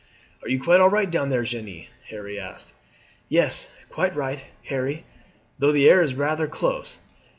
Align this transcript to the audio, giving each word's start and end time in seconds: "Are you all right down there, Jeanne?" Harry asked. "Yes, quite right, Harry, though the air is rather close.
"Are 0.41 0.49
you 0.49 0.59
all 0.67 0.89
right 0.89 1.11
down 1.11 1.29
there, 1.29 1.43
Jeanne?" 1.43 1.85
Harry 2.09 2.39
asked. 2.39 2.73
"Yes, 3.29 3.71
quite 3.91 4.15
right, 4.15 4.43
Harry, 4.63 5.05
though 5.59 5.71
the 5.71 5.87
air 5.87 6.01
is 6.01 6.15
rather 6.15 6.47
close. 6.47 7.01